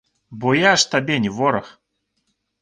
Бо 0.43 0.53
я 0.59 0.71
ж 0.83 0.87
табе 0.93 1.19
не 1.27 1.31
вораг. 1.41 1.69